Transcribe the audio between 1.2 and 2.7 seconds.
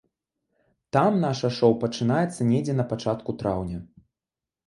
наша шоў пачынаецца